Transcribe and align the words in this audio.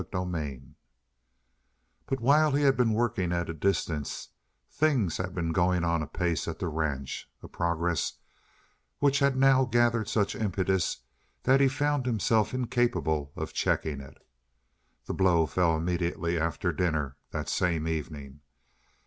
CHAPTER 0.01 0.31
6 0.33 0.63
But 2.07 2.21
while 2.21 2.53
he 2.55 2.63
had 2.63 2.75
been 2.75 2.93
working 2.93 3.31
at 3.31 3.51
a 3.51 3.53
distance, 3.53 4.29
things 4.71 5.17
had 5.17 5.35
been 5.35 5.51
going 5.51 5.83
on 5.83 6.01
apace 6.01 6.47
at 6.47 6.57
the 6.57 6.69
ranch, 6.69 7.29
a 7.43 7.47
progress 7.47 8.13
which 8.97 9.19
had 9.19 9.35
now 9.37 9.63
gathered 9.65 10.07
such 10.09 10.33
impetus 10.35 11.01
that 11.43 11.61
he 11.61 11.67
found 11.67 12.07
himself 12.07 12.51
incapable 12.51 13.31
of 13.35 13.53
checking 13.53 14.01
it. 14.01 14.17
The 15.05 15.13
blow 15.13 15.45
fell 15.45 15.77
immediately 15.77 16.35
after 16.35 16.73
dinner 16.73 17.17
that 17.29 17.47
same 17.47 17.87
evening. 17.87 18.39